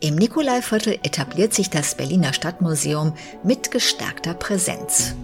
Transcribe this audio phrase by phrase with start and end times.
[0.00, 5.14] Im Nikolaiviertel etabliert sich das Berliner Stadtmuseum mit gestärkter Präsenz.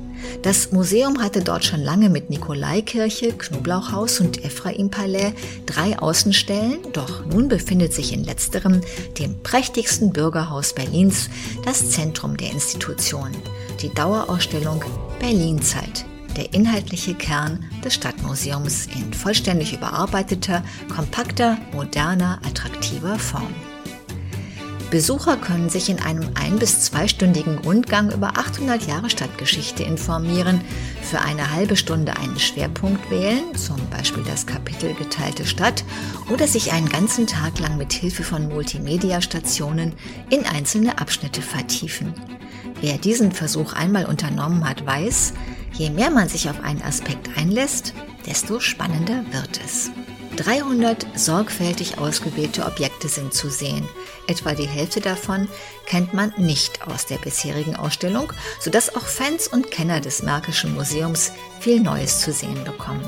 [0.42, 5.33] Das Museum hatte dort schon lange mit Nikolaikirche, Knoblauchhaus und Ephraimpalais
[5.67, 8.80] drei Außenstellen, doch nun befindet sich in letzterem,
[9.19, 11.28] dem prächtigsten Bürgerhaus Berlins,
[11.64, 13.30] das Zentrum der Institution,
[13.82, 14.84] die Dauerausstellung
[15.18, 16.05] Berlinzeit,
[16.37, 20.62] der inhaltliche Kern des Stadtmuseums in vollständig überarbeiteter,
[20.95, 23.55] kompakter, moderner, attraktiver Form.
[24.90, 30.60] Besucher können sich in einem ein- bis zweistündigen Rundgang über 800 Jahre Stadtgeschichte informieren,
[31.00, 35.84] für eine halbe Stunde einen Schwerpunkt wählen, zum Beispiel das Kapitel Geteilte Stadt,
[36.28, 39.92] oder sich einen ganzen Tag lang mit Hilfe von Multimedia-Stationen
[40.28, 42.12] in einzelne Abschnitte vertiefen.
[42.80, 45.34] Wer diesen Versuch einmal unternommen hat, weiß,
[45.72, 47.95] je mehr man sich auf einen Aspekt einlässt,
[48.26, 49.92] desto spannender wird es.
[50.36, 53.88] 300 sorgfältig ausgewählte Objekte sind zu sehen.
[54.26, 55.48] Etwa die Hälfte davon
[55.87, 61.32] kennt man nicht aus der bisherigen Ausstellung, sodass auch Fans und Kenner des Märkischen Museums
[61.60, 63.04] viel Neues zu sehen bekommen.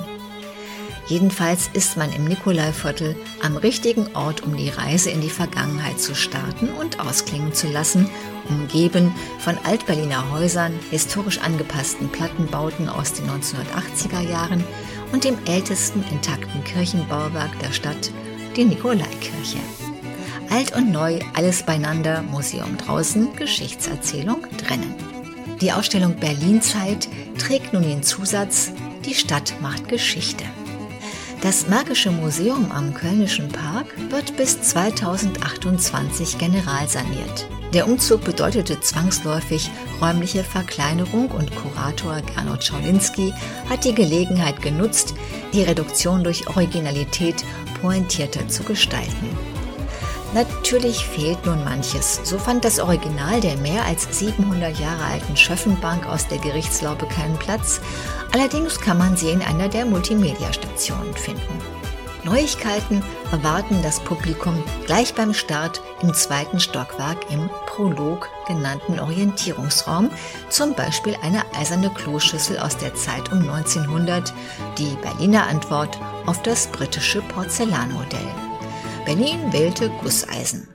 [1.13, 6.15] Jedenfalls ist man im Nikolaiviertel am richtigen Ort, um die Reise in die Vergangenheit zu
[6.15, 8.09] starten und ausklingen zu lassen,
[8.49, 14.65] umgeben von Altberliner Häusern, historisch angepassten Plattenbauten aus den 1980er Jahren
[15.13, 18.11] und dem ältesten intakten Kirchenbauwerk der Stadt,
[18.57, 19.59] die Nikolaikirche.
[20.49, 24.95] Alt und neu, alles beieinander, Museum draußen, Geschichtserzählung drinnen.
[25.61, 28.73] Die Ausstellung Berlinzeit trägt nun den Zusatz
[29.05, 30.45] Die Stadt macht Geschichte.
[31.43, 37.49] Das Märkische Museum am Kölnischen Park wird bis 2028 generalsaniert.
[37.75, 39.69] Der Umzug bedeutete zwangsläufig
[40.01, 43.35] räumliche Verkleinerung und Kurator Gernot Schaulinski
[43.69, 45.17] hat die Gelegenheit genutzt,
[45.53, 47.45] die Reduktion durch Originalität
[47.81, 49.52] pointierter zu gestalten.
[50.35, 52.21] Natürlich fehlt nun manches.
[52.25, 57.37] So fand das Original der mehr als 700 Jahre alten Schöffenbank aus der Gerichtslaube keinen
[57.37, 57.81] Platz.
[58.33, 61.61] Allerdings kann man sie in einer der Multimedia-Stationen finden.
[62.25, 70.09] Neuigkeiten erwarten das Publikum gleich beim Start im zweiten Stockwerk im Prolog genannten Orientierungsraum,
[70.49, 74.33] zum Beispiel eine eiserne Kloschüssel aus der Zeit um 1900,
[74.79, 78.52] die Berliner Antwort auf das britische Porzellanmodell.
[79.05, 80.69] Berlin wählte Gusseisen.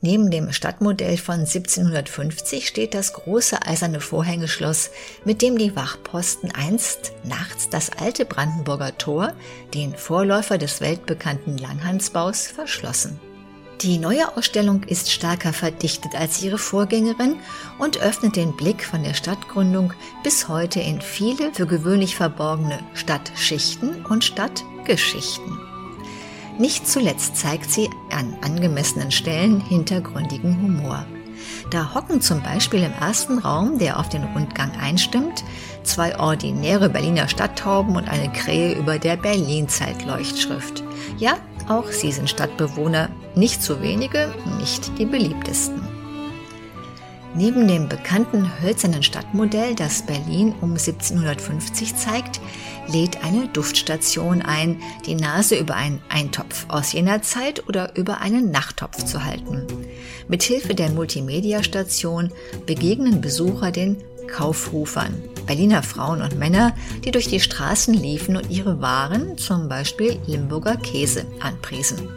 [0.00, 4.90] Neben dem Stadtmodell von 1750 steht das große eiserne Vorhängeschloss,
[5.24, 9.32] mit dem die Wachposten einst nachts das alte Brandenburger Tor,
[9.72, 13.18] den Vorläufer des weltbekannten Langhansbaus, verschlossen.
[13.80, 17.36] Die neue Ausstellung ist stärker verdichtet als ihre Vorgängerin
[17.78, 19.92] und öffnet den Blick von der Stadtgründung
[20.22, 25.63] bis heute in viele für gewöhnlich verborgene Stadtschichten und Stadtgeschichten.
[26.58, 31.04] Nicht zuletzt zeigt sie an angemessenen Stellen hintergründigen Humor.
[31.70, 35.42] Da hocken zum Beispiel im ersten Raum, der auf den Rundgang einstimmt,
[35.82, 40.84] zwei ordinäre Berliner Stadttauben und eine Krähe über der Berlin-Zeitleuchtschrift.
[41.18, 41.36] Ja,
[41.68, 45.93] auch sie sind Stadtbewohner, nicht zu wenige, nicht die beliebtesten.
[47.36, 52.40] Neben dem bekannten hölzernen Stadtmodell, das Berlin um 1750 zeigt,
[52.86, 58.52] lädt eine Duftstation ein, die Nase über einen Eintopf aus jener Zeit oder über einen
[58.52, 59.66] Nachttopf zu halten.
[60.28, 62.30] Mithilfe der Multimedia-Station
[62.66, 63.96] begegnen Besucher den
[64.28, 66.74] Kaufrufern, Berliner Frauen und Männer,
[67.04, 72.08] die durch die Straßen liefen und ihre Waren, zum Beispiel Limburger Käse, anpriesen.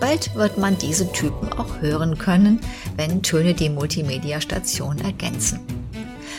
[0.00, 2.60] Bald wird man diese Typen auch hören können,
[2.96, 5.60] wenn Töne die Multimedia-Station ergänzen.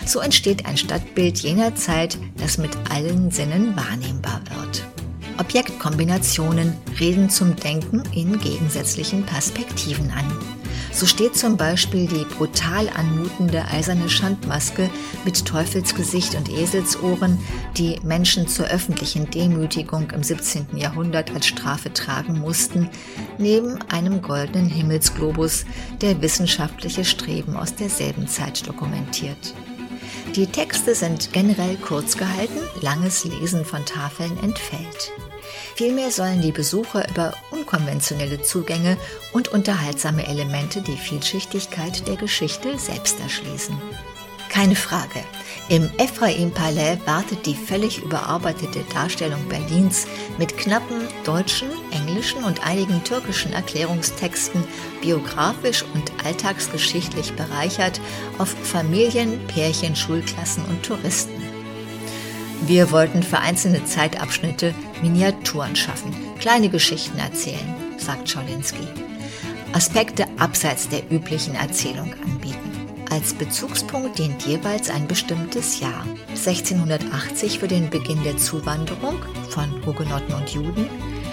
[0.05, 4.83] So entsteht ein Stadtbild jener Zeit, das mit allen Sinnen wahrnehmbar wird.
[5.39, 10.25] Objektkombinationen reden zum Denken in gegensätzlichen Perspektiven an.
[10.95, 14.89] So steht zum Beispiel die brutal anmutende eiserne Schandmaske
[15.25, 17.37] mit Teufelsgesicht und Eselsohren,
[17.75, 20.77] die Menschen zur öffentlichen Demütigung im 17.
[20.77, 22.89] Jahrhundert als Strafe tragen mussten,
[23.37, 25.65] neben einem goldenen Himmelsglobus,
[25.99, 29.53] der wissenschaftliche Streben aus derselben Zeit dokumentiert.
[30.33, 35.11] Die Texte sind generell kurz gehalten, langes Lesen von Tafeln entfällt.
[35.75, 38.97] Vielmehr sollen die Besucher über unkonventionelle Zugänge
[39.33, 43.77] und unterhaltsame Elemente die Vielschichtigkeit der Geschichte selbst erschließen.
[44.49, 45.19] Keine Frage.
[45.67, 50.07] Im Ephraim-Palais wartet die völlig überarbeitete Darstellung Berlins
[50.37, 54.63] mit knappen deutschen, englischen und einigen türkischen Erklärungstexten,
[55.01, 57.99] biografisch und alltagsgeschichtlich bereichert
[58.37, 61.34] auf Familien, Pärchen, Schulklassen und Touristen.
[62.67, 64.73] Wir wollten für einzelne Zeitabschnitte
[65.03, 68.87] Miniaturen schaffen, kleine Geschichten erzählen, sagt Scholinski.
[69.73, 72.71] Aspekte abseits der üblichen Erzählung anbieten.
[73.11, 76.05] Als Bezugspunkt dient jeweils ein bestimmtes Jahr.
[76.29, 79.17] 1680 für den Beginn der Zuwanderung
[79.49, 80.89] von Hugenotten und Juden,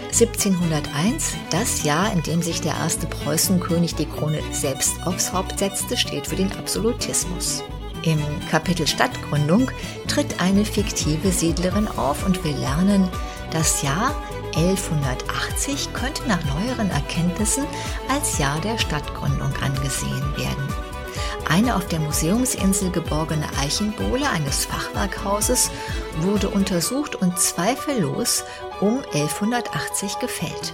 [0.09, 5.97] 1701, das Jahr, in dem sich der erste Preußenkönig die Krone selbst aufs Haupt setzte,
[5.97, 7.65] steht für den Absolutismus.
[8.03, 8.21] Im
[8.51, 9.71] Kapitel Stadtgründung
[10.09, 13.09] tritt eine fiktive Siedlerin auf und wir lernen,
[13.53, 14.15] das Jahr
[14.57, 17.65] 1180 könnte nach neueren Erkenntnissen
[18.09, 20.69] als Jahr der Stadtgründung angesehen werden.
[21.49, 25.71] Eine auf der Museumsinsel geborgene Eichenbohle eines Fachwerkhauses
[26.21, 28.45] wurde untersucht und zweifellos
[28.81, 30.73] um 1180 gefällt.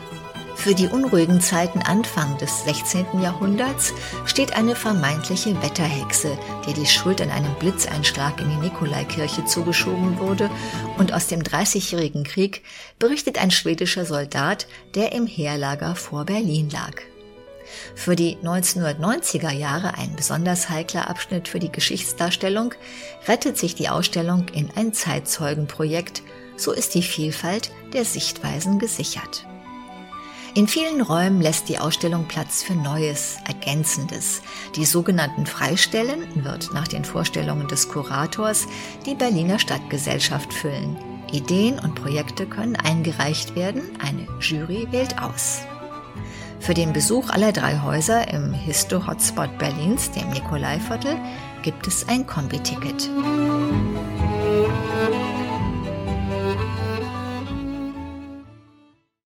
[0.58, 3.22] Für die unruhigen Zeiten Anfang des 16.
[3.22, 3.94] Jahrhunderts
[4.24, 10.50] steht eine vermeintliche Wetterhexe, der die Schuld an einem Blitzeinschlag in die Nikolaikirche zugeschoben wurde,
[10.98, 12.64] und aus dem Dreißigjährigen Krieg
[12.98, 14.66] berichtet ein schwedischer Soldat,
[14.96, 17.02] der im Heerlager vor Berlin lag.
[17.94, 22.74] Für die 1990er Jahre ein besonders heikler Abschnitt für die Geschichtsdarstellung,
[23.28, 26.22] rettet sich die Ausstellung in ein Zeitzeugenprojekt,
[26.56, 29.46] so ist die Vielfalt der Sichtweisen gesichert.
[30.58, 34.42] In vielen Räumen lässt die Ausstellung Platz für Neues, Ergänzendes.
[34.74, 38.66] Die sogenannten Freistellen wird nach den Vorstellungen des Kurators
[39.06, 40.96] die Berliner Stadtgesellschaft füllen.
[41.30, 45.60] Ideen und Projekte können eingereicht werden, eine Jury wählt aus.
[46.58, 51.16] Für den Besuch aller drei Häuser im Histo-Hotspot Berlins, dem Nikolaiviertel,
[51.62, 52.98] gibt es ein Kombiticket.
[52.98, 53.87] ticket